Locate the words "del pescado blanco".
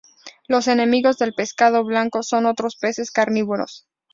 1.19-2.23